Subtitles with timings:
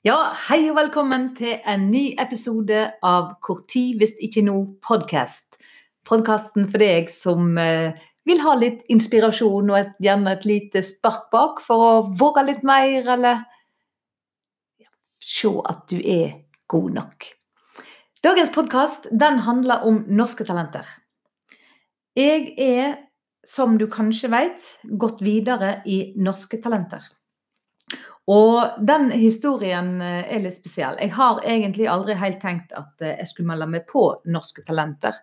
[0.00, 5.58] Ja, hei og velkommen til en ny episode av Hvor tid hvis ikke nå podkast.
[6.08, 11.28] Podkasten for deg som eh, vil ha litt inspirasjon og et, gjerne et lite spark
[11.36, 13.44] bak for å våge litt mer, eller
[15.20, 16.32] se at du er
[16.64, 17.28] god nok.
[18.24, 20.88] Dagens podkast handler om norske talenter.
[22.16, 22.96] Jeg er,
[23.44, 27.04] som du kanskje vet, gått videre i Norske talenter.
[28.28, 30.98] Og den historien eh, er litt spesiell.
[31.00, 35.16] Jeg har egentlig aldri helt tenkt at eh, jeg skulle melde meg på Norske Talenter.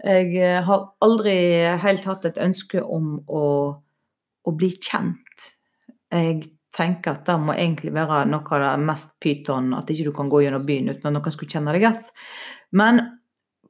[0.00, 1.36] Jeg eh, har aldri
[1.82, 3.44] helt hatt et ønske om å,
[4.42, 5.52] å bli kjent.
[6.10, 6.40] Jeg
[6.74, 10.30] tenker at det må egentlig være noe av det mest pyton, at ikke du kan
[10.32, 12.02] gå gjennom byen uten at noen skulle kjenne deg igjen.
[12.78, 13.02] Men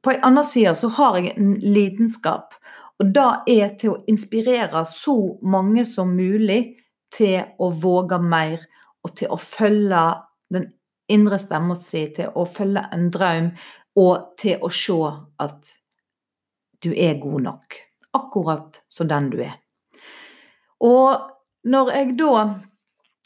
[0.01, 2.55] på en annen side så har jeg en lidenskap,
[3.01, 6.80] og det er til å inspirere så mange som mulig
[7.13, 8.61] til å våge mer,
[9.01, 10.03] og til å følge
[10.53, 10.69] den
[11.11, 13.51] indre stemma si, til å følge en drøm,
[13.99, 14.99] og til å se
[15.43, 15.75] at
[16.81, 17.79] du er god nok.
[18.17, 19.55] Akkurat som den du er.
[20.81, 21.29] Og
[21.67, 22.33] når jeg da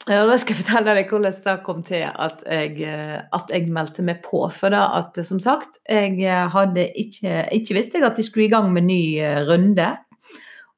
[0.06, 2.76] ja, Da skal jeg fortelle deg hvordan det kom til at jeg,
[3.34, 4.44] at jeg meldte meg på.
[4.54, 8.52] For da at, som sagt, jeg hadde ikke, ikke visste jeg at de skulle i
[8.52, 9.88] gang med ny eh, runde.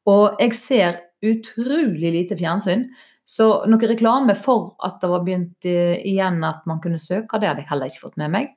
[0.09, 2.89] Og jeg ser utrolig lite fjernsyn.
[3.29, 7.51] Så noe reklame for at det var begynt eh, igjen at man kunne søke, det
[7.51, 8.55] hadde jeg heller ikke fått med meg.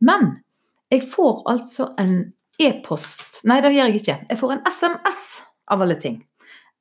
[0.00, 0.30] Men
[0.88, 2.14] jeg får altså en
[2.58, 4.16] e-post Nei, det gjør jeg ikke.
[4.30, 5.20] Jeg får en SMS
[5.70, 6.22] av alle ting.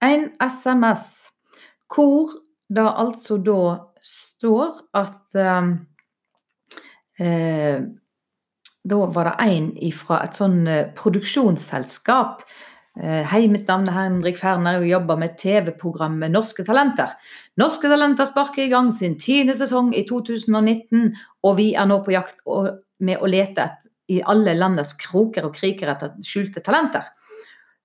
[0.01, 1.03] En SMS
[1.91, 2.31] hvor
[2.71, 3.59] det altså da
[4.03, 5.69] står at um,
[7.19, 7.83] eh,
[8.87, 12.66] Da var det en fra et sånn eh, produksjonsselskap Eh,
[12.97, 17.11] hei, mitt navn er Henrik Ferner og jobber med TV-programmet Norske Talenter.
[17.61, 21.11] Norske Talenter sparker i gang sin tiende sesong i 2019,
[21.45, 22.41] og vi er nå på jakt
[22.97, 23.67] med å lete
[24.09, 27.05] i alle landets kroker og kriker etter skjulte talenter.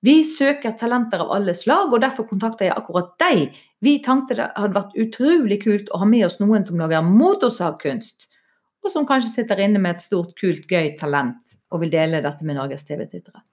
[0.02, 3.52] Vi søker talenter av alle slag, og derfor kontakter jeg akkurat deg.
[3.84, 8.26] Vi tenkte det hadde vært utrolig kult å ha med oss noen som lager motorsagkunst,
[8.82, 12.46] og som kanskje sitter inne med et stort, kult, gøy talent og vil dele dette
[12.46, 13.44] med Norges TV-tittere.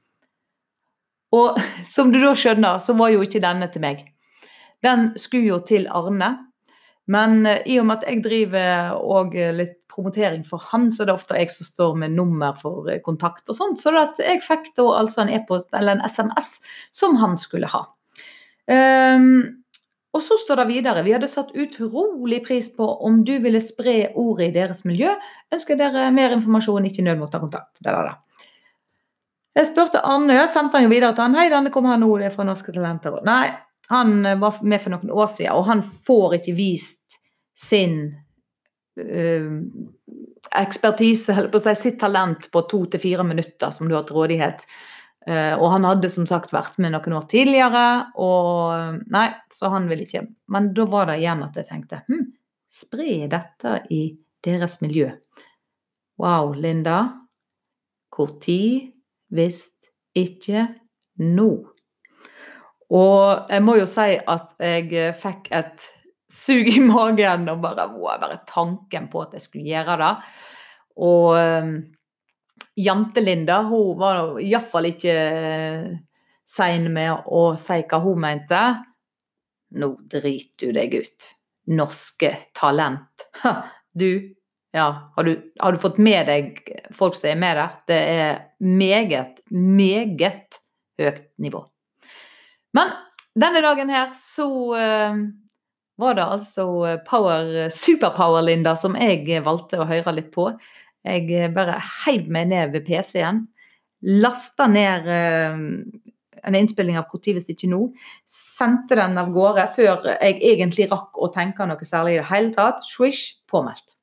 [1.35, 1.59] Og
[1.95, 4.05] som du da skjønner, så var jo ikke denne til meg.
[4.85, 6.35] Den skulle jo til Arne.
[7.09, 11.09] Men eh, i og med at jeg driver og litt promotering for han, så er
[11.09, 13.81] det ofte jeg som står med nummer for eh, kontakt og sånt.
[13.81, 16.59] Så jeg fikk da altså en e-post eller en SMS
[16.95, 17.87] som han skulle ha.
[18.69, 19.63] Um,
[20.13, 24.11] og så står det videre Vi hadde satt utrolig pris på om du ville spre
[24.13, 25.11] ordet i deres miljø.
[25.53, 27.81] Ønsker dere mer informasjon, ikke nød å ta kontakt.
[27.81, 28.15] Det er det.
[29.57, 31.35] Jeg spurte Arne, jeg sendte han videre til han.
[31.35, 33.49] 'Hei, denne kommer her nå, det er fra Norske Talenter.' Nei,
[33.89, 37.17] han eh, var med for noen år siden, og han får ikke vist
[37.59, 37.97] sin
[39.01, 39.55] uh,
[40.55, 44.05] ekspertise, eller på å si sitt talent, på to til fire minutter som du har
[44.07, 44.63] til rådighet.
[45.27, 47.83] Uh, og han hadde som sagt vært med noen år tidligere,
[48.21, 50.23] og nei, så han ville ikke.
[50.53, 52.29] Men da var det igjen at jeg tenkte hm,
[52.71, 54.05] spre dette i
[54.45, 55.09] deres miljø.
[56.21, 57.01] Wow, Linda.
[58.15, 58.87] Hvor tid
[59.33, 59.67] hvis
[60.17, 60.65] ikke
[61.25, 61.51] nå.
[62.89, 65.89] Og jeg må jo si at jeg fikk et
[66.29, 70.11] sug i magen og bare, wow, bare tanken på at jeg skulle gjøre det.
[71.05, 71.73] Og um,
[72.79, 75.15] Jante-Linda hun var iallfall ikke
[76.49, 78.61] sein med å si hva hun mente.
[79.79, 81.29] Nå driter du deg ut.
[81.77, 83.29] Norske talent.
[83.99, 84.09] Du
[84.75, 86.59] ja, har du, har du, fått med deg
[86.95, 87.75] folk som er med der?
[87.89, 90.59] Det er meget, meget
[90.99, 91.63] høyt nivå.
[92.77, 92.93] Men
[93.39, 95.23] denne dagen her så uh,
[95.99, 96.67] var det altså
[97.07, 100.51] Power, Superpower-Linda som jeg valgte å høre litt på.
[101.07, 103.47] Jeg bare heiv meg ned ved PC-en,
[104.21, 105.65] lasta ned uh,
[106.43, 107.81] en innspilling av Når hvis ikke nå,
[108.27, 112.53] sendte den av gårde før jeg egentlig rakk å tenke noe særlig i det hele
[112.55, 112.85] tatt.
[112.85, 113.98] Swish, påmeldt.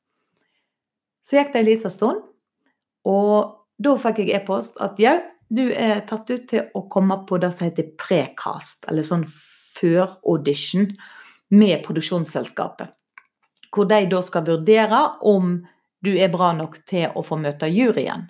[1.26, 2.20] Så gikk det en liten stund,
[3.06, 5.17] og da fikk jeg e-post at jau,
[5.50, 9.25] du er tatt ut til å komme på det som heter precast, eller sånn
[9.76, 10.88] før-audition
[11.55, 12.94] med produksjonsselskapet.
[13.75, 15.58] Hvor de da skal vurdere om
[16.02, 18.28] du er bra nok til å få møte juryen.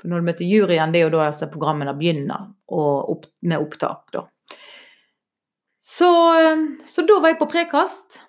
[0.00, 4.12] For når du møter juryen, det er jo da disse programmene begynner opp, med opptak,
[4.12, 4.26] da.
[5.84, 6.10] Så,
[6.88, 8.20] så da var jeg på prekast,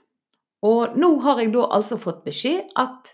[0.66, 3.12] og nå har jeg da altså fått beskjed at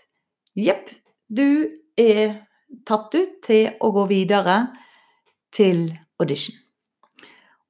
[0.58, 0.90] Jepp.
[1.28, 2.42] Du er
[2.88, 4.56] tatt ut til å gå videre
[5.52, 5.90] til
[6.20, 6.56] audition.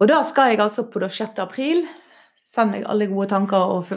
[0.02, 1.38] Og da skal jeg altså på 6.
[1.42, 1.84] april
[2.52, 3.92] Send meg alle gode tanker og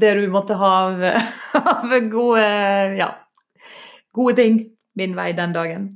[0.00, 1.02] det du måtte ha av,
[1.74, 2.44] av gode,
[2.96, 3.10] ja,
[4.16, 4.60] gode ting
[4.96, 5.88] min vei den dagen.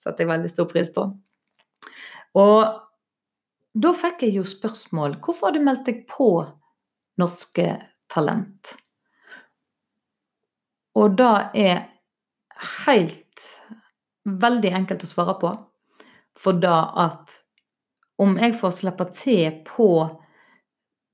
[0.00, 1.04] Satte jeg veldig stor pris på.
[2.40, 2.80] Og
[3.84, 6.32] da fikk jeg jo spørsmål hvorfor har du meldt deg på
[7.20, 7.68] Norske
[8.10, 8.74] Talent?
[10.98, 11.84] Og det er
[12.86, 13.46] helt
[14.24, 15.52] veldig enkelt å svare på.
[16.40, 17.36] For da at
[18.20, 19.90] om jeg får slippe til på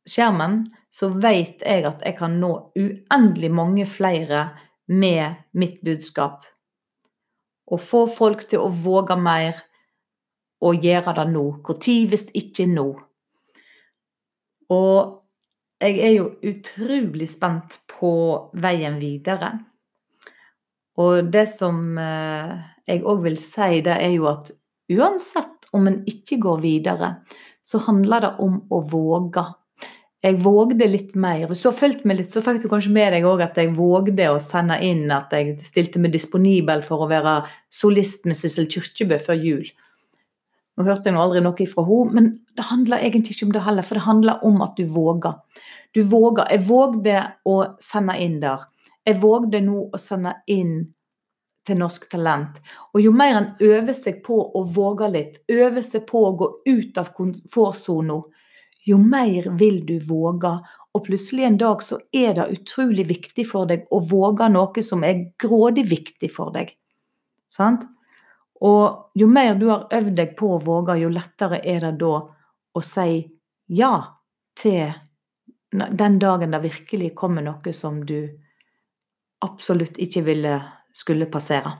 [0.07, 4.49] skjermen, så vet jeg at jeg kan nå uendelig mange flere
[4.87, 6.47] med mitt budskap.
[7.67, 9.59] Og få folk til å våge mer
[10.65, 11.45] og gjøre det nå.
[11.67, 12.89] Når hvis ikke nå?
[14.73, 15.26] Og
[15.83, 18.13] jeg er jo utrolig spent på
[18.63, 19.53] veien videre.
[20.97, 22.55] Og det som eh,
[22.89, 24.51] jeg òg vil si, det er jo at
[24.93, 27.13] uansett om en ikke går videre,
[27.67, 29.45] så handler det om å våge.
[30.25, 31.45] Jeg vågde litt mer.
[31.51, 33.75] Hvis du har fulgt meg litt, så fikk du kanskje med deg òg at jeg
[33.77, 38.71] vågde å sende inn at jeg stilte meg disponibel for å være solist med Sissel
[38.73, 39.69] Kyrkjebø før jul.
[40.77, 42.27] Nå hørte jeg nå aldri noe fra henne, men
[42.57, 45.39] det handler egentlig ikke om det heller, for det handler om at du våger.
[45.97, 46.51] Du våger.
[46.53, 48.67] Jeg vågde å sende inn der.
[49.07, 50.77] Jeg vågde nå å sende inn
[51.67, 52.61] til Norsk Talent.
[52.95, 56.51] Og jo mer en øver seg på å våge litt, øver seg på å gå
[56.69, 58.21] ut av komfortsona,
[58.87, 60.53] jo mer vil du våge.
[60.95, 65.05] Og plutselig en dag så er det utrolig viktig for deg å våge noe som
[65.05, 66.71] er grådig viktig for deg.
[67.53, 67.89] Sant?
[68.65, 72.15] Og jo mer du har øvd deg på å våge, jo lettere er det da
[72.77, 73.21] å si
[73.77, 73.93] ja
[74.57, 74.95] til
[75.77, 78.21] den dagen det virkelig kommer noe som du
[79.45, 80.55] absolutt ikke ville
[80.97, 81.73] skulle passere.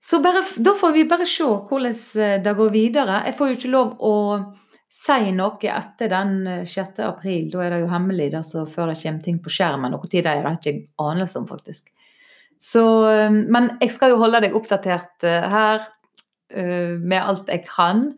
[0.00, 3.20] Så bare, da får vi bare se hvordan eh, det går videre.
[3.28, 4.14] Jeg får jo ikke lov å
[4.90, 6.32] si noe etter den
[6.64, 6.78] 6.
[6.78, 7.50] Eh, april.
[7.52, 9.92] Da er det jo hemmelig da, før det kommer ting på skjermen.
[9.92, 11.92] Noe tid er det ikke anelse om, faktisk.
[12.60, 12.84] Så,
[13.48, 15.86] men jeg skal jo holde deg oppdatert eh, her
[16.52, 18.10] eh, med alt jeg kan.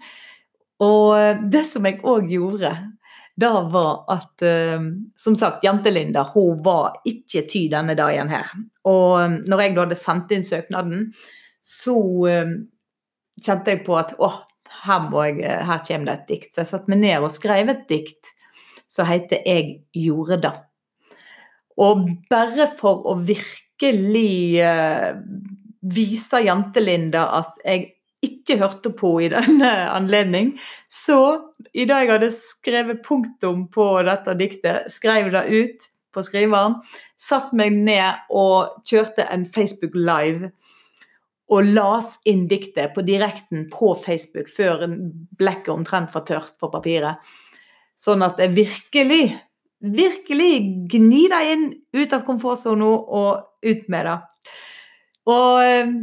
[0.82, 2.72] Og det som jeg òg gjorde,
[3.38, 4.42] da var at
[5.16, 8.50] Som sagt, Jentelinda hun var ikke ty denne dagen her.
[8.84, 11.06] Og når jeg da hadde sendt inn søknaden,
[11.62, 11.94] så
[13.40, 14.28] kjente jeg på at å,
[14.82, 16.52] her, jeg, her kommer det et dikt.
[16.52, 18.34] Så jeg satte meg ned og skrev et dikt
[18.92, 20.60] som heter 'Jeg gjorde det'.
[21.78, 25.18] Og bare for å virke virkelig uh,
[25.82, 27.88] vise Jantelinda at jeg
[28.22, 30.54] ikke hørte på i denne anledning.
[30.88, 36.76] Så i dag hadde jeg skrevet punktum på dette diktet, skrev det ut på skriveren,
[37.18, 40.52] satt meg ned og kjørte en Facebook Live.
[41.52, 44.86] Og las inn diktet på direkten på Facebook før
[45.36, 47.18] blekket omtrent var tørt på papiret.
[47.98, 49.24] Sånn at jeg virkelig
[49.82, 51.64] virkelig gni deg inn
[51.98, 54.18] ut av komfortsona og ut med det.
[55.30, 55.96] Og eh,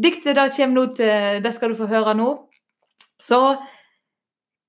[0.00, 2.28] diktet da kommer nå til Det skal du få høre nå.
[3.20, 3.40] Så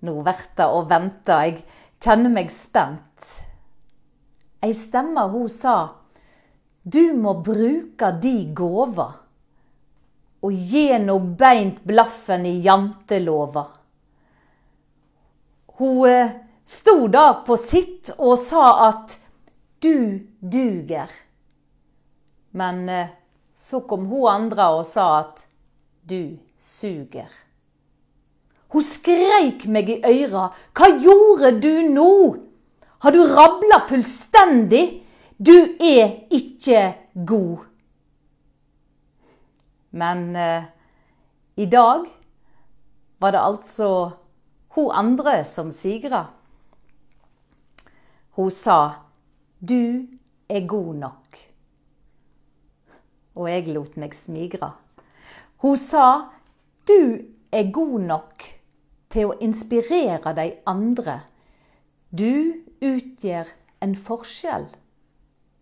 [0.00, 1.64] Nå verta og venta, jeg
[2.00, 3.44] kjenner meg spent.
[4.62, 6.03] Ei stemme hun sa
[6.84, 9.06] du må bruke de gåva
[10.44, 13.64] og gi no beint blaffen i jantelova.
[15.78, 19.16] Hun eh, sto da på sitt og sa at
[19.80, 21.08] du duger.
[22.52, 23.14] Men eh,
[23.56, 25.46] så kom hun andre og sa at
[26.04, 27.32] du suger.
[28.74, 30.50] Hun skreik meg i øyra.
[30.76, 32.12] Hva gjorde du nå?
[33.00, 35.03] Har du rabla fullstendig?
[35.38, 36.94] Du er ikke
[37.26, 37.64] god
[39.90, 40.62] Men eh,
[41.56, 42.04] i dag
[43.18, 44.10] var det altså
[44.74, 46.26] hun andre som sigra.
[48.30, 48.94] Hun sa
[49.60, 50.06] 'Du
[50.48, 51.38] er god nok'.
[53.34, 54.72] Og jeg lot meg smigre.
[55.56, 56.30] Hun sa
[56.86, 57.18] 'Du
[57.52, 58.42] er god nok
[59.10, 61.20] til å inspirere de andre'.
[62.18, 63.46] Du utgjør
[63.80, 64.66] en forskjell.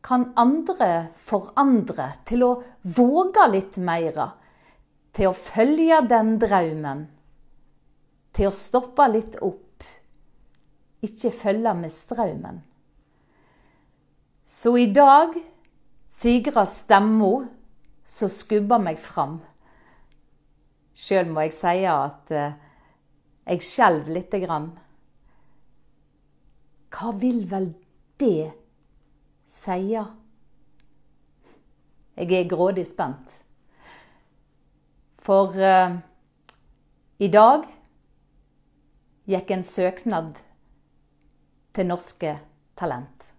[0.02, 4.18] Kan andre forandre til å våge litt mer?
[5.14, 7.04] Til å følge den drømmen?
[8.34, 9.86] Til å stoppe litt opp?
[11.02, 12.60] Ikke følge med strømmen?
[14.46, 15.36] Så i dag
[16.10, 17.32] sigrer stemma
[18.04, 19.38] som skubber meg fram.
[20.98, 22.58] Sjøl må jeg si at eh,
[23.46, 24.68] jeg skjelver lite grann.
[26.92, 27.70] Hva vil vel
[28.20, 28.61] det
[29.52, 30.00] sie?
[32.16, 33.38] Jeg er grådig spent.
[35.22, 35.98] For uh,
[37.22, 37.68] i dag
[39.30, 40.40] gikk en søknad
[41.76, 42.34] til Norske
[42.76, 43.32] Talent.